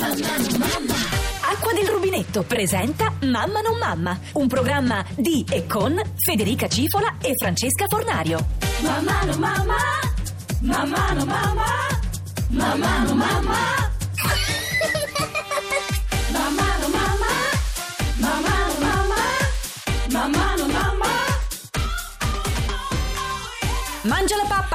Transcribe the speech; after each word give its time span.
Acqua 0.00 1.72
del 1.72 1.88
rubinetto 1.88 2.44
presenta 2.44 3.12
Mamma 3.22 3.60
non 3.60 3.78
mamma, 3.78 4.16
un 4.34 4.46
programma 4.46 5.04
di 5.16 5.44
e 5.50 5.66
con 5.66 6.00
Federica 6.16 6.68
Cifola 6.68 7.16
e 7.20 7.32
Francesca 7.36 7.86
Fornario. 7.88 8.46
Mamma 8.80 9.24
non 9.24 9.38
mamma, 9.40 9.76
mamma 10.60 11.12
non 11.14 11.26
mamma, 11.26 11.66
mamma 12.48 13.02
non 13.02 13.16
mamma. 13.16 13.56
Mamma 16.30 16.76
non 16.78 16.90
mamma, 16.90 17.26
mamma 18.18 18.56
non 18.68 18.78
mamma, 18.80 19.16
mamma 20.10 20.54
non 20.56 20.70
mamma. 20.70 21.06
Mangia 24.02 24.36
la 24.36 24.44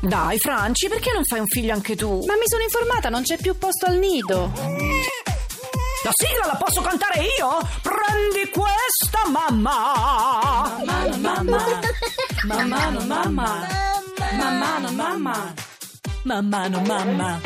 Dai, 0.00 0.38
Franci, 0.38 0.88
perché 0.88 1.12
non 1.12 1.24
fai 1.24 1.40
un 1.40 1.46
figlio 1.46 1.74
anche 1.74 1.94
tu? 1.94 2.24
Ma 2.26 2.34
mi 2.34 2.46
sono 2.46 2.62
informata, 2.62 3.10
non 3.10 3.22
c'è 3.22 3.36
più 3.36 3.56
posto 3.58 3.86
al 3.86 3.98
nido. 3.98 4.50
La 6.02 6.10
sigla 6.12 6.46
la 6.46 6.56
posso 6.56 6.80
cantare 6.80 7.20
io? 7.38 7.58
Prendi 7.82 8.48
questa, 8.50 9.28
mamma! 9.28 10.82
Mamma, 10.84 11.16
mamma. 11.16 11.80
Mamma, 12.44 12.88
no, 12.88 13.00
mamma. 13.04 13.68
Mamma, 14.38 14.78
no, 14.78 14.90
mamma. 14.92 15.54
Mamma, 16.22 16.68
no, 16.68 16.80
mamma. 16.80 17.40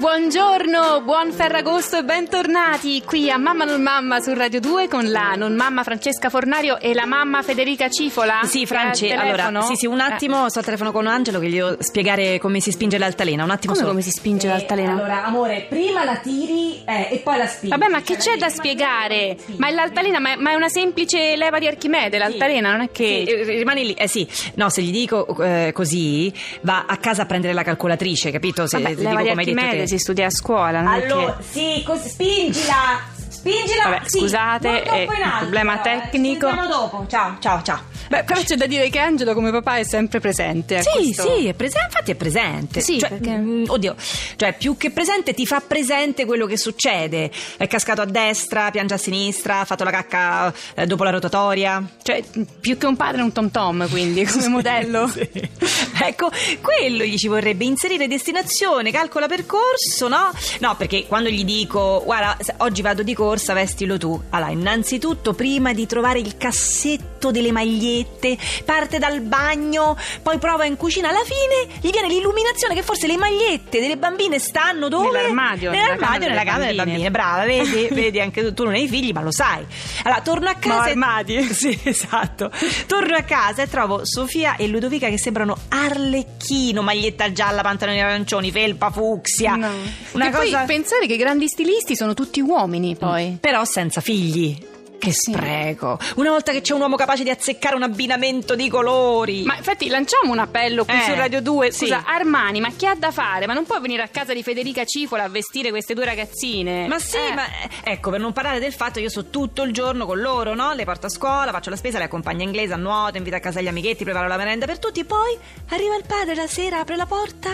Buongiorno, 0.00 1.02
buon 1.02 1.30
Ferragosto 1.30 1.98
e 1.98 2.04
bentornati 2.04 3.02
qui 3.04 3.30
a 3.30 3.36
Mamma 3.36 3.64
non 3.64 3.82
mamma 3.82 4.18
su 4.20 4.32
Radio 4.32 4.58
2 4.58 4.88
con 4.88 5.10
la 5.10 5.34
non 5.36 5.54
mamma 5.54 5.82
Francesca 5.82 6.30
Fornario 6.30 6.80
e 6.80 6.94
la 6.94 7.04
mamma 7.04 7.42
Federica 7.42 7.90
Cifola. 7.90 8.40
Sì, 8.44 8.64
Franci, 8.64 9.08
telefono. 9.08 9.58
allora, 9.58 9.60
sì, 9.66 9.74
sì, 9.76 9.84
un 9.84 10.00
attimo, 10.00 10.48
sto 10.48 10.60
al 10.60 10.64
telefono 10.64 10.90
con 10.90 11.06
Angelo 11.06 11.38
che 11.38 11.48
gli 11.50 11.56
devo 11.56 11.76
spiegare 11.80 12.38
come 12.38 12.60
si 12.60 12.70
spinge 12.70 12.96
l'altalena, 12.96 13.44
un 13.44 13.50
attimo 13.50 13.74
Come, 13.74 13.84
solo. 13.84 13.90
come 13.90 14.00
si 14.02 14.10
spinge 14.10 14.48
l'altalena? 14.48 14.92
Allora, 14.92 15.22
amore, 15.26 15.66
prima 15.68 16.02
la 16.02 16.16
tiri 16.16 16.82
eh, 16.86 17.08
e 17.10 17.18
poi 17.18 17.36
la 17.36 17.46
spingi. 17.46 17.76
Vabbè, 17.76 17.90
ma 17.92 18.00
che 18.00 18.16
c'è 18.16 18.38
da 18.38 18.48
spiegare? 18.48 19.36
Ma 19.56 19.68
è 19.68 19.70
l'altalena, 19.70 20.18
ma 20.18 20.32
è, 20.32 20.36
ma 20.36 20.52
è 20.52 20.54
una 20.54 20.70
semplice 20.70 21.36
leva 21.36 21.58
di 21.58 21.66
Archimede, 21.66 22.16
l'altalena, 22.16 22.70
non 22.70 22.80
è 22.80 22.90
che... 22.90 23.24
Sì, 23.26 23.32
eh, 23.32 23.58
rimani 23.58 23.84
lì, 23.84 23.92
eh 23.92 24.08
sì, 24.08 24.26
no, 24.54 24.70
se 24.70 24.80
gli 24.80 24.92
dico 24.92 25.26
eh, 25.42 25.72
così, 25.74 26.32
va 26.62 26.86
a 26.88 26.96
casa 26.96 27.22
a 27.22 27.26
prendere 27.26 27.52
la 27.52 27.62
calcolatrice, 27.64 28.30
capito? 28.30 28.66
Se 28.66 28.80
Vabbè, 28.80 28.94
leva 28.94 29.10
dico 29.10 29.22
di 29.22 29.28
come 29.28 29.40
hai 29.40 29.44
detto 29.44 29.50
Archimede 29.60 29.82
te. 29.82 29.89
Si 29.90 29.98
studia 29.98 30.26
a 30.26 30.30
scuola, 30.30 30.80
non 30.80 30.92
Allora, 30.92 31.36
che... 31.36 31.42
sì, 31.42 31.82
cos- 31.84 32.06
spingila, 32.06 33.00
spingila. 33.28 33.82
Vabbè, 33.84 34.00
sì, 34.04 34.18
scusate, 34.20 34.82
è 34.82 35.00
in 35.02 35.08
alto, 35.22 35.38
problema 35.38 35.78
eh, 35.78 35.82
tecnico. 35.82 36.48
Ci 36.48 36.54
sentiamo 36.54 36.66
dopo. 36.66 37.06
Ciao, 37.08 37.36
ciao, 37.40 37.62
ciao. 37.62 37.99
Beh, 38.10 38.24
però 38.24 38.40
c'è 38.42 38.56
da 38.56 38.66
dire 38.66 38.90
che 38.90 38.98
Angelo 38.98 39.34
come 39.34 39.52
papà 39.52 39.76
è 39.76 39.84
sempre 39.84 40.18
presente. 40.18 40.78
a 40.78 40.82
Sì, 40.82 40.90
questo- 40.90 41.36
sì, 41.36 41.46
è 41.46 41.54
presente, 41.54 41.86
infatti 41.86 42.10
è 42.10 42.14
presente. 42.16 42.80
Sì, 42.80 42.98
cioè, 42.98 43.08
perché- 43.10 43.36
mm, 43.36 43.64
oddio, 43.68 43.94
cioè 44.34 44.52
più 44.56 44.76
che 44.76 44.90
presente 44.90 45.32
ti 45.32 45.46
fa 45.46 45.62
presente 45.64 46.24
quello 46.24 46.46
che 46.46 46.56
succede. 46.58 47.30
È 47.56 47.68
cascato 47.68 48.00
a 48.00 48.06
destra, 48.06 48.72
piange 48.72 48.94
a 48.94 48.96
sinistra, 48.96 49.60
ha 49.60 49.64
fatto 49.64 49.84
la 49.84 49.92
cacca 49.92 50.52
eh, 50.74 50.86
dopo 50.86 51.04
la 51.04 51.10
rotatoria. 51.10 51.88
Cioè, 52.02 52.20
più 52.58 52.76
che 52.76 52.86
un 52.86 52.96
padre 52.96 53.20
è 53.20 53.22
un 53.22 53.30
tom 53.30 53.48
tom, 53.52 53.88
quindi, 53.88 54.24
come 54.26 54.48
modello. 54.48 55.08
Ecco, 56.02 56.30
quello 56.62 57.04
gli 57.04 57.16
ci 57.18 57.28
vorrebbe 57.28 57.64
inserire 57.64 58.08
destinazione, 58.08 58.90
calcola 58.90 59.26
percorso, 59.28 60.08
no? 60.08 60.30
No, 60.60 60.74
perché 60.76 61.06
quando 61.06 61.28
gli 61.28 61.44
dico, 61.44 62.02
guarda, 62.04 62.36
oggi 62.58 62.80
vado 62.82 63.02
di 63.02 63.14
corsa, 63.14 63.52
vestilo 63.52 63.98
tu. 63.98 64.20
Allora, 64.30 64.50
innanzitutto, 64.50 65.34
prima 65.34 65.72
di 65.74 65.86
trovare 65.86 66.18
il 66.18 66.36
cassetto 66.38 67.09
delle 67.30 67.52
magliette, 67.52 68.38
parte 68.64 68.98
dal 68.98 69.20
bagno, 69.20 69.96
poi 70.22 70.38
prova 70.38 70.64
in 70.64 70.76
cucina, 70.76 71.10
alla 71.10 71.24
fine 71.24 71.78
gli 71.82 71.90
viene 71.90 72.08
l'illuminazione 72.08 72.74
che 72.74 72.82
forse 72.82 73.06
le 73.06 73.18
magliette 73.18 73.80
delle 73.80 73.98
bambine 73.98 74.38
stanno 74.38 74.88
dove? 74.88 75.10
Nell'armadio, 75.18 75.70
nella 75.70 75.82
Nell'armadio, 75.82 76.28
camera 76.28 76.28
nella 76.28 76.38
delle 76.40 76.50
camera 76.50 76.64
delle 76.66 76.76
bambine. 76.76 77.10
bambine. 77.10 77.10
Brava, 77.10 77.44
vedi, 77.44 77.88
vedi, 77.94 78.20
anche 78.20 78.42
tu, 78.42 78.54
tu 78.54 78.64
non 78.64 78.72
hai 78.72 78.88
figli, 78.88 79.12
ma 79.12 79.20
lo 79.20 79.32
sai. 79.32 79.64
Allora, 80.04 80.20
torno 80.22 80.48
a 80.48 80.54
casa. 80.54 80.86
e- 80.86 80.90
armadi. 80.92 81.42
sì, 81.52 81.78
esatto. 81.82 82.50
Torno 82.86 83.14
a 83.16 83.22
casa 83.22 83.62
e 83.62 83.68
trovo 83.68 84.00
Sofia 84.04 84.56
e 84.56 84.66
Ludovica 84.66 85.08
che 85.08 85.18
sembrano 85.18 85.56
arlecchino, 85.68 86.82
maglietta 86.82 87.32
gialla, 87.32 87.60
pantaloni 87.62 88.00
arancioni, 88.00 88.50
felpa 88.50 88.90
fucsia. 88.90 89.56
No. 89.56 89.68
Una 90.12 90.28
e 90.28 90.30
cosa... 90.30 90.58
poi 90.58 90.66
pensare 90.66 91.06
che 91.06 91.14
i 91.14 91.18
grandi 91.18 91.48
stilisti 91.48 91.94
sono 91.96 92.14
tutti 92.14 92.40
uomini, 92.40 92.96
poi. 92.96 93.36
Però 93.40 93.64
senza 93.64 94.00
figli. 94.00 94.56
Che 95.00 95.12
Sì. 95.12 95.32
spreco. 95.32 95.98
Una 96.16 96.28
volta 96.30 96.52
che 96.52 96.60
c'è 96.60 96.74
un 96.74 96.80
uomo 96.82 96.96
capace 96.96 97.22
di 97.22 97.30
azzeccare 97.30 97.74
un 97.74 97.82
abbinamento 97.82 98.54
di 98.54 98.68
colori. 98.68 99.44
Ma 99.44 99.56
infatti 99.56 99.88
lanciamo 99.88 100.30
un 100.32 100.38
appello 100.40 100.84
qui 100.84 100.94
Eh, 100.94 101.04
su 101.04 101.14
Radio 101.14 101.40
2. 101.40 101.70
sì. 101.72 101.86
Scusa, 101.86 102.04
Armani, 102.06 102.60
ma 102.60 102.68
chi 102.70 102.84
ha 102.86 102.94
da 102.94 103.10
fare? 103.10 103.46
Ma 103.46 103.54
non 103.54 103.64
può 103.64 103.80
venire 103.80 104.02
a 104.02 104.08
casa 104.08 104.34
di 104.34 104.42
Federica 104.42 104.84
Cifola 104.84 105.24
a 105.24 105.28
vestire 105.30 105.70
queste 105.70 105.94
due 105.94 106.04
ragazzine? 106.04 106.86
Ma 106.86 106.98
sì, 106.98 107.16
Eh. 107.16 107.32
ma 107.34 107.46
eh, 107.46 107.92
ecco, 107.92 108.10
per 108.10 108.20
non 108.20 108.32
parlare 108.34 108.58
del 108.60 108.74
fatto 108.74 109.00
io 109.00 109.08
sto 109.08 109.30
tutto 109.30 109.62
il 109.62 109.72
giorno 109.72 110.04
con 110.04 110.20
loro, 110.20 110.54
no? 110.54 110.74
Le 110.74 110.84
porto 110.84 111.06
a 111.06 111.08
scuola, 111.08 111.50
faccio 111.50 111.70
la 111.70 111.76
spesa, 111.76 111.96
le 111.96 112.04
accompagno 112.04 112.42
a 112.42 112.44
inglese, 112.44 112.74
a 112.74 112.76
nuoto, 112.76 113.16
invito 113.16 113.36
a 113.36 113.40
casa 113.40 113.62
gli 113.62 113.68
amichetti, 113.68 114.04
preparo 114.04 114.28
la 114.28 114.36
merenda 114.36 114.66
per 114.66 114.78
tutti, 114.78 115.02
poi 115.04 115.34
arriva 115.70 115.96
il 115.96 116.04
padre 116.06 116.34
la 116.34 116.46
sera, 116.46 116.80
apre 116.80 116.96
la 116.96 117.06
porta 117.06 117.50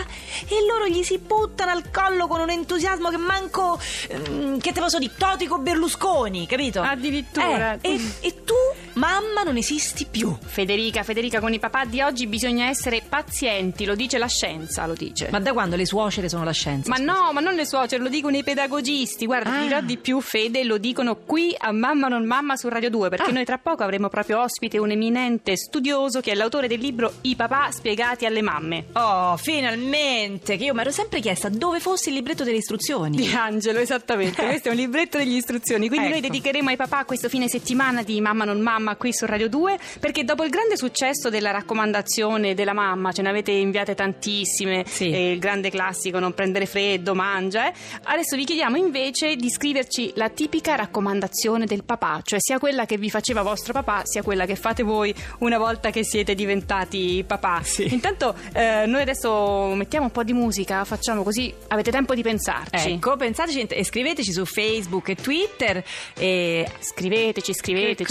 e 0.47 0.65
loro 0.67 0.85
gli 0.87 1.01
si 1.03 1.17
buttano 1.17 1.71
al 1.71 1.89
collo 1.91 2.27
con 2.27 2.41
un 2.41 2.49
entusiasmo 2.49 3.09
che 3.09 3.17
manco 3.17 3.79
ehm, 4.09 4.59
che 4.59 4.73
te 4.73 4.81
posso 4.81 4.97
dire, 4.99 5.13
Totico 5.17 5.59
Berlusconi, 5.59 6.45
capito? 6.45 6.81
Addirittura. 6.81 7.36
Eh, 7.41 7.79
e, 7.83 8.27
e 8.27 8.31
tu, 8.31 8.55
mamma, 8.97 9.43
non 9.43 9.57
esisti 9.57 10.05
più. 10.09 10.35
Federica, 10.43 11.03
Federica, 11.03 11.39
con 11.39 11.53
i 11.53 11.59
papà 11.59 11.85
di 11.85 12.01
oggi 12.01 12.27
bisogna 12.27 12.67
essere 12.67 13.01
pazienti, 13.07 13.85
lo 13.85 13.95
dice 13.95 14.17
la 14.17 14.27
scienza, 14.27 14.85
lo 14.85 14.93
dice. 14.93 15.29
Ma 15.31 15.39
da 15.39 15.53
quando 15.53 15.75
le 15.75 15.85
suocere 15.85 16.29
sono 16.29 16.43
la 16.43 16.51
scienza? 16.51 16.89
Ma 16.89 16.97
scusa? 16.97 17.11
no, 17.11 17.31
ma 17.33 17.39
non 17.39 17.53
le 17.53 17.65
suocere, 17.65 18.01
lo 18.01 18.09
dicono 18.09 18.35
i 18.37 18.43
pedagogisti. 18.43 19.25
Guarda, 19.25 19.57
Ah. 19.57 19.61
dirò 19.61 19.81
di 19.81 19.97
più, 19.97 20.19
Fede, 20.21 20.63
lo 20.63 20.77
dicono 20.77 21.15
qui 21.17 21.55
a 21.57 21.71
Mamma 21.71 22.07
non 22.07 22.25
mamma 22.25 22.55
su 22.57 22.67
Radio 22.69 22.89
2, 22.89 23.09
perché 23.09 23.29
Ah. 23.29 23.33
noi 23.33 23.45
tra 23.45 23.57
poco 23.57 23.83
avremo 23.83 24.09
proprio 24.09 24.41
ospite 24.41 24.77
un 24.77 24.91
eminente 24.91 25.55
studioso 25.57 26.19
che 26.21 26.31
è 26.31 26.35
l'autore 26.35 26.67
del 26.67 26.79
libro 26.79 27.13
I 27.21 27.35
papà 27.35 27.69
spiegati 27.71 28.25
alle 28.25 28.41
mamme. 28.41 28.85
Oh, 28.93 29.37
finalmente! 29.37 30.57
Che 30.57 30.63
io 30.63 30.73
mi 30.73 30.81
ero 30.81 30.91
sempre 30.91 31.19
chiesta 31.19 31.49
dove 31.49 31.79
fosse 31.79 32.09
il 32.09 32.15
libretto 32.15 32.43
delle 32.43 32.57
istruzioni. 32.57 33.15
Di 33.17 33.31
Angelo, 33.33 33.79
esattamente. 33.79 34.43
Questo 34.45 34.69
è 34.69 34.71
un 34.71 34.77
libretto 34.77 35.17
degli 35.17 35.35
istruzioni. 35.35 35.87
Quindi 35.87 36.07
noi 36.09 36.17
Ecco. 36.19 36.27
dedicheremo 36.27 36.69
ai 36.69 36.75
papà 36.75 37.05
questo 37.05 37.29
fine 37.29 37.47
settimana 37.47 38.01
di 38.03 38.19
Mamma 38.21 38.45
non 38.45 38.59
mamma 38.59 38.86
qui 38.95 39.13
su 39.13 39.25
Radio 39.25 39.49
2, 39.49 39.77
perché 39.99 40.23
dopo 40.23 40.43
il 40.43 40.49
grande 40.49 40.77
successo 40.77 41.29
della 41.29 41.51
raccomandazione 41.51 42.53
della 42.53 42.73
mamma, 42.73 43.11
ce 43.11 43.21
ne 43.21 43.29
avete 43.29 43.51
inviate 43.51 43.95
tantissime, 43.95 44.83
Sì. 44.87 45.09
e 45.11 45.31
il 45.31 45.39
grande 45.39 45.69
classico 45.69 46.19
non 46.19 46.33
prendere 46.33 46.65
freddo, 46.65 47.13
mangia, 47.15 47.67
eh, 47.69 47.73
adesso 48.03 48.35
vi 48.35 48.45
chiediamo 48.45 48.77
invece 48.77 49.35
di 49.35 49.49
scriverci 49.49 50.13
la 50.15 50.29
tipica 50.29 50.75
raccomandazione 50.75 51.65
del 51.65 51.83
papà, 51.83 52.21
cioè 52.23 52.39
sia 52.39 52.59
quella 52.59 52.85
che 52.85 52.97
vi 52.97 53.09
faceva 53.09 53.41
vostro 53.41 53.73
papà, 53.73 54.01
sia 54.05 54.21
quella 54.21 54.45
che 54.45 54.55
fate 54.55 54.83
voi 54.83 55.13
una 55.39 55.57
volta 55.57 55.89
che 55.89 56.03
siete 56.03 56.35
diventati 56.35 57.23
papà. 57.25 57.61
Sì. 57.63 57.91
Intanto 57.93 58.35
eh, 58.53 58.85
noi 58.85 59.01
adesso 59.01 59.73
mettiamo 59.75 60.05
un 60.05 60.11
po' 60.11 60.23
di 60.23 60.33
musica, 60.33 60.83
facciamo 60.85 61.23
così, 61.23 61.53
avete 61.67 61.91
tempo 61.91 62.13
di 62.15 62.21
pensarci. 62.21 62.91
Ecco, 62.91 63.15
pensateci 63.15 63.61
e 63.67 63.83
scriveteci 63.83 64.31
su 64.31 64.45
Facebook 64.45 65.09
e 65.09 65.15
Twitter. 65.15 65.83
E 66.17 66.65
Scriveteci, 66.79 67.51
che 67.51 67.57
scriveteci. 67.57 68.03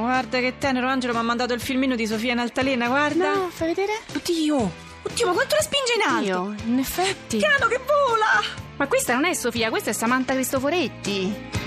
Guarda 0.00 0.38
che 0.40 0.58
tenero. 0.58 0.88
Angelo 0.88 1.12
mi 1.12 1.18
ha 1.18 1.22
mandato 1.22 1.52
il 1.52 1.60
filmino 1.60 1.94
di 1.94 2.06
Sofia 2.06 2.32
in 2.32 2.38
altalena, 2.38 2.86
guarda. 2.88 3.34
No, 3.34 3.48
fai 3.50 3.68
vedere? 3.68 3.92
Oddio, 4.14 4.72
oddio, 5.02 5.26
ma 5.26 5.32
quanto 5.32 5.54
la 5.54 5.62
spinge 5.62 5.94
in 5.94 6.02
alto? 6.02 6.26
Io, 6.28 6.54
in 6.72 6.78
effetti. 6.78 7.36
Piano 7.38 7.66
che 7.66 7.78
vola! 7.78 8.64
Ma 8.76 8.86
questa 8.86 9.14
non 9.14 9.24
è 9.24 9.34
Sofia, 9.34 9.70
questa 9.70 9.90
è 9.90 9.92
Samantha 9.92 10.34
Cristoforetti. 10.34 11.64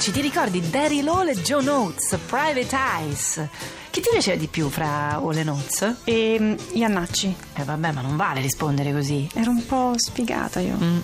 Franci, 0.00 0.12
ti 0.12 0.22
ricordi 0.22 0.70
Daddy 0.70 1.02
Lowell 1.02 1.28
e 1.28 1.34
Joe 1.42 1.62
Notes, 1.62 2.18
Private 2.24 2.74
Eyes? 2.74 3.48
Chi 3.90 4.00
ti 4.00 4.08
piaceva 4.10 4.38
di 4.38 4.46
più 4.46 4.70
fra 4.70 5.16
All 5.16 5.36
e 5.36 5.42
Notes? 5.42 5.96
E 6.04 6.38
mm, 6.40 6.54
Iannacci. 6.72 7.36
Eh 7.54 7.64
vabbè, 7.64 7.92
ma 7.92 8.00
non 8.00 8.16
vale 8.16 8.40
rispondere 8.40 8.94
così. 8.94 9.28
Ero 9.34 9.50
un 9.50 9.66
po' 9.66 9.92
sfigata 9.96 10.60
io. 10.60 10.74
Mm. 10.80 10.98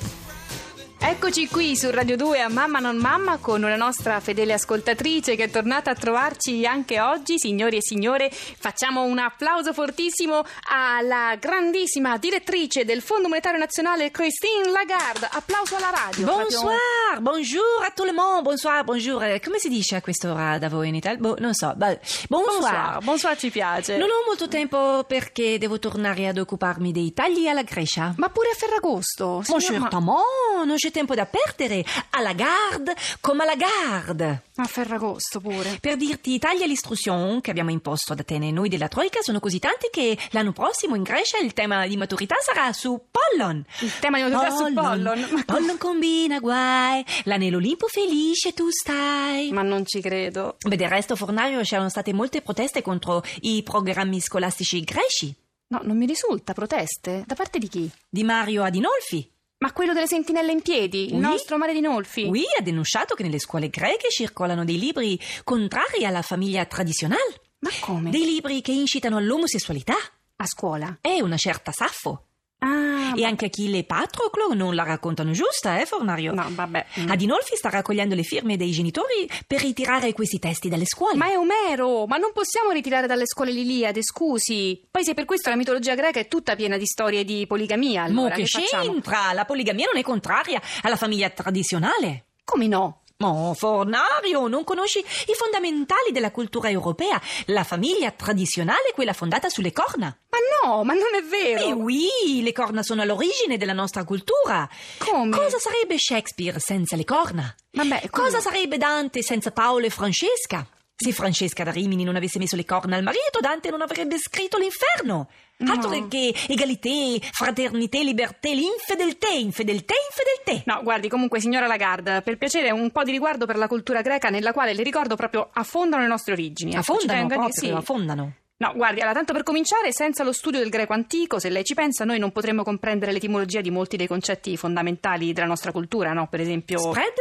Eccoci 1.09 1.47
qui 1.47 1.77
su 1.77 1.89
Radio 1.91 2.17
2 2.17 2.41
a 2.41 2.49
Mamma 2.49 2.81
non 2.81 2.97
Mamma 2.97 3.39
con 3.39 3.63
una 3.63 3.77
nostra 3.77 4.19
fedele 4.19 4.53
ascoltatrice 4.55 5.37
che 5.37 5.45
è 5.45 5.51
tornata 5.51 5.93
a 5.93 5.95
trovarci 5.95 6.67
anche 6.67 7.01
oggi. 7.01 7.39
Signori 7.39 7.77
e 7.77 7.81
signore, 7.81 8.29
facciamo 8.33 9.05
un 9.05 9.19
applauso 9.21 9.73
fortissimo 9.73 10.43
alla 10.69 11.37
grandissima 11.39 12.19
direttrice 12.19 12.85
del 12.85 13.03
Fondo 13.03 13.29
Monetario 13.29 13.57
Nazionale 13.59 14.11
Christine 14.11 14.69
Lagarde. 14.69 15.29
Applauso 15.31 15.77
alla 15.77 15.91
radio. 15.91 16.25
Bonsoir, 16.27 17.21
bonjour 17.21 17.85
a 17.87 17.93
tout 17.95 18.05
le 18.07 18.13
monde, 18.13 18.43
bonsoir, 18.43 18.83
bonjour. 18.83 19.23
Eh, 19.23 19.41
Come 19.41 19.59
si 19.61 19.69
dice 19.69 19.95
a 19.95 20.01
quest'ora 20.01 20.59
da 20.59 20.69
voi 20.69 20.89
in 20.89 20.97
Italia? 20.97 21.19
Boh, 21.21 21.37
non 21.39 21.55
so. 21.55 21.73
Bonsoir. 21.77 22.01
Bonsoir, 22.29 22.99
bonsoir 23.05 23.39
ci 23.39 23.51
piace. 23.51 23.97
Non 23.97 24.09
ho 24.11 24.25
molto 24.27 24.49
tempo 24.49 25.05
perché 25.07 25.57
devo 25.57 25.79
tornare 25.79 26.27
ad 26.27 26.39
occuparmi 26.39 26.91
dei 26.91 27.13
tagli 27.13 27.47
alla 27.47 27.63
Grecia. 27.63 28.13
Ma 28.17 28.29
pure 28.29 28.51
a 28.51 28.57
Ferragosto. 28.57 29.43
Signor- 29.45 29.79
ma- 29.79 29.89
certamente, 29.89 30.65
non 30.65 30.75
c'è 30.75 30.91
tempo 30.97 31.15
da 31.15 31.27
perdere. 31.27 31.85
Alla 32.11 32.33
garde, 32.33 32.97
come 33.21 33.43
alla 33.43 33.55
garde. 33.55 34.45
A 34.57 34.65
Ferragosto 34.65 35.41
pure. 35.41 35.77
Per 35.79 35.97
dirti, 35.97 36.33
i 36.33 36.39
tagli 36.39 36.63
all'istruzione 36.63 37.43
che 37.43 37.51
abbiamo 37.51 37.71
imposto 37.71 38.15
ad 38.15 38.21
Atene 38.21 38.51
noi 38.51 38.71
della 38.71 38.89
Troica 38.89 39.21
sono 39.21 39.39
così 39.39 39.59
tanti 39.59 39.89
che 39.91 40.17
l'anno 40.31 40.53
prossimo 40.53 40.95
in 40.95 41.03
Grecia 41.03 41.39
il 41.39 41.53
tema 41.53 41.87
di 41.87 41.99
maturità 41.99 42.37
sarà 42.41 42.73
su 42.73 43.09
Pollon. 43.11 43.63
Il 43.81 43.99
tema 43.99 44.17
di 44.17 44.23
maturità 44.23 44.57
su 44.57 44.73
Pollon. 44.73 45.29
Ma- 45.33 45.43
Pollon 45.45 45.77
combina 45.77 46.39
guai, 46.39 47.05
là 47.25 47.37
nell'Olimpo 47.37 47.89
felice 47.89 48.55
tu 48.55 48.71
stai. 48.71 49.53
Ma 49.53 49.61
non 49.63 49.85
ci 49.85 50.01
credo. 50.01 50.57
Beh, 50.67 50.77
del 50.77 50.89
resto, 50.89 51.15
Fornario, 51.15 51.61
c'erano 51.61 51.91
state 51.91 52.15
molte 52.15 52.41
proteste 52.41 52.81
contro 52.81 53.23
i 53.41 53.63
programmi 53.63 54.19
scolastici 54.21 54.81
greci 54.83 55.35
No, 55.69 55.81
non 55.83 55.97
mi 55.97 56.07
risulta. 56.07 56.53
Proteste? 56.53 57.25
Da 57.27 57.35
parte 57.35 57.59
di 57.59 57.69
chi? 57.69 57.91
di 58.09 58.23
Mario 58.23 58.63
Adinolfi. 58.63 59.29
Ma 59.59 59.73
quello 59.73 59.95
delle 59.95 60.07
sentinelle 60.07 60.53
in 60.53 60.61
piedi? 60.61 61.07
Il 61.07 61.15
Oui. 61.15 61.21
nostro 61.21 61.57
mare 61.57 61.73
di 61.73 61.81
Nolfi? 61.81 62.27
Lui 62.27 62.45
ha 62.59 62.63
denunciato 62.63 63.15
che 63.15 63.23
nelle 63.23 63.39
scuole 63.39 63.69
greche 63.71 64.11
circolano 64.11 64.65
dei 64.65 64.79
libri 64.79 65.19
contrari 65.45 66.05
alla 66.05 66.21
famiglia 66.23 66.65
tradizionale. 66.67 67.41
Ma 67.61 67.71
come? 67.81 68.11
Dei 68.11 68.25
libri 68.25 68.61
che 68.61 68.73
incitano 68.73 69.17
all'omosessualità. 69.17 69.95
A 70.37 70.47
scuola? 70.47 70.99
È 71.01 71.21
una 71.21 71.39
certa 71.39 71.73
Saffo. 71.73 72.25
Ah, 72.59 73.13
E 73.15 73.25
anche 73.25 73.47
Achille 73.47 73.79
e 73.79 73.85
Patroclo 73.85 74.55
non 74.55 74.75
la 74.75 74.83
raccontano 74.83 75.33
giusta, 75.33 75.79
eh, 75.81 75.85
Fornario? 75.87 76.33
no, 76.33 76.47
vabbè. 76.49 76.87
Mm. 77.01 77.11
Adinolfi 77.11 77.55
sta 77.55 77.69
raccogliendo 77.69 78.15
le 78.15 78.23
firme 78.23 78.57
dei 78.57 78.71
genitori 78.71 79.29
per 79.47 79.61
ritirare 79.61 80.13
questi 80.13 80.39
testi 80.39 80.69
dalle 80.69 80.87
scuole. 80.87 81.17
Ma 81.17 81.31
è 81.31 81.37
Omero! 81.37 82.07
Ma 82.07 82.17
non 82.17 82.33
possiamo 82.33 82.71
ritirare 82.71 83.07
dalle 83.07 83.27
scuole 83.27 83.53
l'Iliade, 83.53 84.03
scusi. 84.03 84.83
Poi 84.91 85.05
se 85.05 85.15
per 85.15 85.27
questo 85.27 85.51
la 85.51 85.57
mitologia 85.57 85.95
greca 85.95 86.19
è 86.19 86.29
tutta 86.29 86.57
piena 86.57 86.77
di 86.79 86.87
storie 86.87 87.25
di 87.25 87.47
poligamia, 87.47 88.03
Mo 88.09 88.21
allora 88.23 88.35
che 88.35 88.43
che 88.45 88.49
facciamo? 88.49 88.91
c'entra? 88.93 89.33
La 89.35 89.45
poligamia 89.45 89.87
non 89.93 89.99
è 90.01 90.03
contraria 90.03 90.61
alla 90.83 90.97
famiglia 90.97 91.29
tradizionale. 91.31 92.25
Come 92.45 92.67
no? 92.69 93.03
Oh, 93.19 93.55
Fornario, 93.55 94.47
non 94.47 94.63
conosci 94.63 94.99
i 94.99 95.35
fondamentali 95.35 96.13
della 96.13 96.31
cultura 96.31 96.69
europea? 96.69 97.19
La 97.47 97.65
famiglia 97.65 98.11
tradizionale 98.11 98.93
quella 98.93 99.15
fondata 99.15 99.49
sulle 99.49 99.73
corna. 99.73 100.15
Ma 100.29 100.69
no, 100.69 100.85
ma 100.85 100.93
non 100.93 101.15
è 101.15 101.23
vero! 101.23 101.65
Eh 101.65 101.73
oui, 101.73 102.43
le 102.43 102.53
corna 102.53 102.83
sono 102.83 103.01
all'origine 103.01 103.57
della 103.57 103.73
nostra 103.73 104.05
cultura. 104.05 104.69
Come? 104.99 105.35
Cosa 105.35 105.59
sarebbe 105.59 105.97
Shakespeare 105.99 106.59
senza 106.59 106.95
le 106.95 107.05
corna? 107.05 107.55
Vabbè, 107.71 108.09
come 108.11 108.29
Cosa 108.29 108.41
sarebbe 108.41 108.77
Dante 108.77 109.23
senza 109.23 109.51
Paolo 109.51 109.87
e 109.87 109.91
Francesca? 109.91 110.67
Se 110.99 111.13
Francesca 111.13 111.63
da 111.63 111.73
Rimini 111.73 112.05
non 112.05 112.17
avesse 112.17 112.39
messo 112.39 112.57
le 112.57 112.65
corna 112.65 112.97
al 112.97 113.03
marito, 113.03 113.39
Dante 113.41 113.69
non 113.69 113.83
avrebbe 113.83 114.17
scritto 114.19 114.57
l'inferno. 114.57 115.29
No. 115.59 115.73
Altro 115.73 116.09
che 116.09 116.35
egalité, 116.49 117.19
fraternité, 117.33 118.03
liberté, 118.03 118.55
l'infedelté, 118.55 119.35
infedelté, 119.35 119.95
infedelté. 120.09 120.63
No, 120.65 120.83
guardi, 120.83 121.09
comunque, 121.09 121.39
signora 121.39 121.67
Lagarde, 121.67 122.23
per 122.23 122.39
piacere 122.39 122.71
un 122.71 122.91
po' 122.91 123.03
di 123.03 123.11
riguardo 123.11 123.45
per 123.45 123.59
la 123.59 123.69
cultura 123.69 124.01
greca 124.01 124.31
nella 124.31 124.53
quale, 124.53 124.73
le 124.73 124.83
ricordo, 124.83 125.17
proprio 125.17 125.51
affondano 125.53 126.01
le 126.03 126.09
nostre 126.09 126.33
origini. 126.33 126.71
ecco, 126.71 126.81
Affondano 126.81 127.27
proprio, 127.27 127.53
sì. 127.53 127.69
affondano. 127.69 128.33
No, 128.59 128.73
guardi, 128.75 129.01
allora, 129.01 129.15
tanto 129.15 129.35
per 129.35 129.43
cominciare, 129.43 129.93
senza 129.93 130.25
lo 130.25 130.33
studio 130.33 130.61
del 130.61 130.71
greco 130.71 130.95
antico, 130.95 131.39
se 131.39 131.51
lei 131.51 131.63
ci 131.63 131.75
pensa, 131.75 132.07
noi 132.07 132.19
non 132.19 132.33
potremmo 132.33 132.63
comprendere 132.63 133.13
l'etimologia 133.13 133.61
di 133.61 133.71
molti 133.71 133.99
dei 133.99 134.07
concetti 134.07 134.57
fondamentali 134.57 135.35
della 135.35 135.47
nostra 135.47 135.73
cultura, 135.73 136.15
no? 136.15 136.27
Per 136.27 136.41
esempio... 136.41 136.79
Spread? 136.79 137.15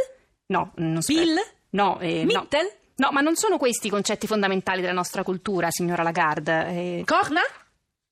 No, 0.46 0.72
non 0.76 1.02
spread. 1.02 1.24
Bill? 1.24 1.36
No, 1.70 2.00
eh, 2.00 2.24
no. 2.24 2.40
Mittel? 2.40 2.64
No, 2.64 2.70
ma 3.10 3.20
non 3.20 3.36
sono 3.36 3.58
questi 3.58 3.88
i 3.88 3.90
concetti 3.90 4.26
fondamentali 4.26 4.80
della 4.80 4.92
nostra 4.92 5.22
cultura, 5.22 5.70
signora 5.70 6.02
Lagarde. 6.02 6.66
Eh, 6.68 7.02
Corna? 7.04 7.42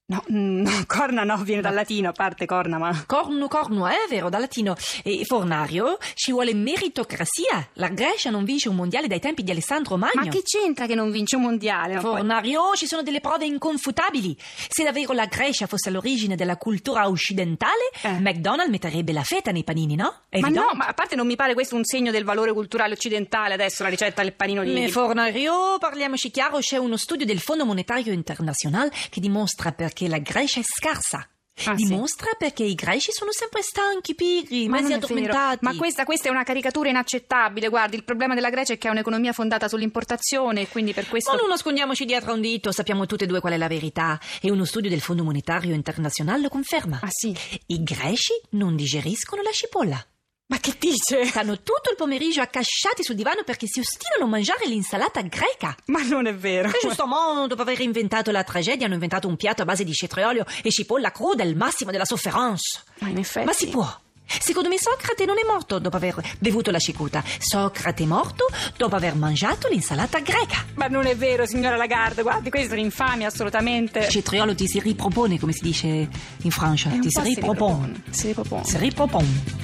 No, 0.06 0.22
no, 0.28 0.70
corna 0.86 1.24
no, 1.24 1.36
viene 1.38 1.62
dal 1.62 1.74
latino, 1.74 2.08
a 2.10 2.12
parte 2.12 2.46
corna, 2.46 2.78
ma... 2.78 3.04
Corno, 3.06 3.48
corno, 3.48 3.86
è 3.86 3.96
vero, 4.08 4.28
dal 4.28 4.40
latino. 4.42 4.76
E 5.02 5.24
Fornario, 5.24 5.98
ci 6.14 6.32
vuole 6.32 6.52
meritocrazia. 6.54 7.68
La 7.74 7.88
Grecia 7.88 8.30
non 8.30 8.44
vince 8.44 8.68
un 8.68 8.76
mondiale 8.76 9.06
dai 9.08 9.20
tempi 9.20 9.42
di 9.42 9.50
Alessandro 9.50 9.96
Magno. 9.96 10.12
Ma 10.24 10.28
che 10.28 10.42
c'entra 10.42 10.86
che 10.86 10.94
non 10.94 11.10
vince 11.10 11.36
un 11.36 11.42
mondiale? 11.42 11.94
Ma 11.94 12.00
poi- 12.00 12.16
Fornario, 12.18 12.74
ci 12.74 12.86
sono 12.86 13.02
delle 13.02 13.20
prove 13.20 13.46
inconfutabili. 13.46 14.36
Se 14.68 14.84
davvero 14.84 15.12
la 15.12 15.26
Grecia 15.26 15.66
fosse 15.66 15.88
all'origine 15.88 16.36
della 16.36 16.56
cultura 16.56 17.08
occidentale, 17.08 17.90
Eh. 18.02 18.20
McDonald's 18.20 18.70
metterebbe 18.70 19.12
la 19.12 19.22
feta 19.22 19.50
nei 19.50 19.64
panini, 19.64 19.94
no? 19.96 20.22
È 20.28 20.38
Ma 20.40 20.48
evidente. 20.48 20.68
no, 20.72 20.76
ma 20.78 20.86
a 20.86 20.92
parte 20.94 21.16
non 21.16 21.26
mi 21.26 21.36
pare 21.36 21.54
questo 21.54 21.76
un 21.76 21.84
segno 21.84 22.10
del 22.10 22.24
valore 22.24 22.52
culturale 22.52 22.92
occidentale 22.94 23.54
adesso, 23.54 23.82
la 23.82 23.88
ricetta 23.88 24.22
del 24.22 24.34
panino 24.34 24.62
di... 24.62 24.72
Di- 24.74 24.88
Fornario, 24.90 25.78
parliamoci 25.78 26.30
chiaro, 26.30 26.58
c'è 26.58 26.76
uno 26.76 26.96
studio 26.96 27.24
del 27.26 27.40
Fondo 27.40 27.64
Monetario 27.64 28.12
Internazionale 28.12 28.90
che 29.10 29.20
dimostra 29.20 29.72
perché 29.72 29.93
la 30.08 30.18
Grecia 30.18 30.60
è 30.60 30.64
scarsa. 30.64 31.28
Ah, 31.66 31.76
sì? 31.76 31.84
dimostra 31.84 32.32
perché 32.36 32.64
i 32.64 32.74
greci 32.74 33.12
sono 33.12 33.30
sempre 33.30 33.62
stanchi, 33.62 34.16
pigri, 34.16 34.66
Ma 34.66 34.80
mezzi 34.80 34.92
addormentati. 34.94 35.64
Ma 35.64 35.76
questa, 35.76 36.04
questa 36.04 36.28
è 36.28 36.30
una 36.32 36.42
caricatura 36.42 36.88
inaccettabile. 36.88 37.68
Guardi, 37.68 37.94
il 37.94 38.02
problema 38.02 38.34
della 38.34 38.50
Grecia 38.50 38.72
è 38.72 38.78
che 38.78 38.88
ha 38.88 38.90
un'economia 38.90 39.32
fondata 39.32 39.68
sull'importazione 39.68 40.66
quindi 40.68 40.92
per 40.92 41.06
questo. 41.06 41.30
Ma 41.30 41.38
non 41.38 41.48
nascondiamoci 41.48 42.04
dietro 42.04 42.32
un 42.32 42.40
dito, 42.40 42.72
sappiamo 42.72 43.06
tutte 43.06 43.24
e 43.24 43.26
due 43.28 43.40
qual 43.40 43.52
è 43.52 43.56
la 43.56 43.68
verità. 43.68 44.18
E 44.40 44.50
uno 44.50 44.64
studio 44.64 44.90
del 44.90 45.00
Fondo 45.00 45.22
Monetario 45.22 45.74
Internazionale 45.74 46.42
lo 46.42 46.48
conferma. 46.48 46.98
Ah, 47.00 47.08
sì? 47.10 47.34
I 47.66 47.82
greci 47.84 48.32
non 48.50 48.74
digeriscono 48.74 49.42
la 49.42 49.52
cipolla. 49.52 50.04
Ma 50.46 50.58
che 50.58 50.76
dice? 50.78 51.24
Stanno 51.24 51.56
tutto 51.56 51.88
il 51.90 51.96
pomeriggio 51.96 52.42
accasciati 52.42 53.02
sul 53.02 53.14
divano 53.14 53.44
perché 53.44 53.66
si 53.66 53.80
ostinano 53.80 54.24
a 54.24 54.26
mangiare 54.26 54.66
l'insalata 54.66 55.22
greca. 55.22 55.74
Ma 55.86 56.02
non 56.02 56.26
è 56.26 56.34
vero. 56.34 56.68
E 56.68 56.78
giustamente, 56.82 57.46
dopo 57.48 57.62
aver 57.62 57.80
inventato 57.80 58.30
la 58.30 58.44
tragedia, 58.44 58.84
hanno 58.84 58.94
inventato 58.94 59.26
un 59.26 59.36
piatto 59.36 59.62
a 59.62 59.64
base 59.64 59.84
di 59.84 59.92
cetriolio 59.92 60.44
e 60.62 60.70
cipolla 60.70 61.12
cruda, 61.12 61.44
il 61.44 61.56
massimo 61.56 61.90
della 61.90 62.04
sofferenza. 62.04 62.82
Ma 62.98 63.08
in 63.08 63.18
effetti. 63.18 63.46
Ma 63.46 63.52
si 63.54 63.68
può. 63.68 64.02
Secondo 64.26 64.68
me 64.68 64.78
Socrate 64.78 65.26
non 65.26 65.36
è 65.38 65.46
morto 65.46 65.78
dopo 65.78 65.96
aver 65.96 66.14
bevuto 66.38 66.70
la 66.70 66.78
cicuta. 66.78 67.22
Socrate 67.38 68.04
è 68.04 68.06
morto 68.06 68.46
dopo 68.76 68.96
aver 68.96 69.14
mangiato 69.14 69.68
l'insalata 69.68 70.18
greca. 70.20 70.64
Ma 70.74 70.86
non 70.86 71.06
è 71.06 71.16
vero, 71.16 71.46
signora 71.46 71.76
Lagarde. 71.76 72.22
Guardi, 72.22 72.50
questa 72.50 72.74
è 72.74 72.78
un'infamia, 72.78 73.28
assolutamente. 73.28 74.08
Cetriolo 74.10 74.54
ti 74.54 74.66
si 74.66 74.80
ripropone, 74.80 75.38
come 75.38 75.52
si 75.52 75.62
dice 75.62 75.86
in 75.86 76.50
Francia. 76.50 76.90
Ti 76.90 77.08
si 77.08 77.20
ripropone. 77.22 78.02
Si 78.10 78.26
ripropone. 78.28 78.64
Si 78.64 78.78
ripropone. 78.78 79.63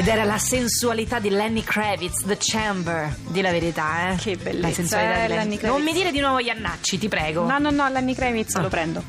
Ed 0.00 0.08
era 0.08 0.24
la 0.24 0.38
sensualità 0.38 1.18
di 1.18 1.28
Lenny 1.28 1.62
Kravitz, 1.62 2.24
The 2.24 2.38
Chamber. 2.40 3.14
Di 3.28 3.42
la 3.42 3.50
verità, 3.50 4.12
eh. 4.12 4.16
Che 4.16 4.34
bellezza, 4.38 4.66
La 4.68 4.72
sensualità 4.72 5.12
eh, 5.12 5.20
di 5.20 5.28
Lenny. 5.28 5.36
Lenny 5.42 5.56
Kravitz. 5.58 5.76
Non 5.76 5.82
mi 5.82 5.92
dire 5.92 6.10
di 6.10 6.20
nuovo 6.20 6.40
gli 6.40 6.48
annacci, 6.48 6.96
ti 6.96 7.06
prego. 7.08 7.44
No, 7.44 7.58
no, 7.58 7.68
no, 7.68 7.86
Lenny 7.90 8.14
Kravitz 8.14 8.54
Ah. 8.54 8.62
lo 8.62 8.68
prendo. 8.70 9.02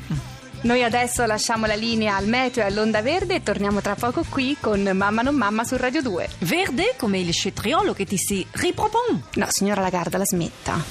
Noi 0.64 0.84
adesso 0.84 1.26
lasciamo 1.26 1.66
la 1.66 1.76
linea 1.76 2.18
al 2.18 2.28
meteo 2.28 2.64
e 2.64 2.66
all'onda 2.68 3.02
verde 3.02 3.36
e 3.36 3.42
torniamo 3.42 3.80
tra 3.80 3.96
poco 3.96 4.26
qui 4.28 4.58
con 4.60 4.82
Mamma 4.94 5.22
non 5.22 5.36
mamma 5.36 5.64
su 5.64 5.78
Radio 5.78 6.02
2. 6.02 6.28
Verde 6.40 6.96
come 6.98 7.20
il 7.20 7.32
cetriolo 7.32 7.94
che 7.94 8.04
ti 8.06 8.18
si 8.18 8.46
ripropone. 8.52 9.24
No, 9.36 9.46
signora 9.50 9.80
Lagarda, 9.80 10.18
la 10.18 10.26
smetta. 10.26 10.84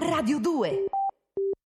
Radio 0.00 0.38
2 0.40 0.84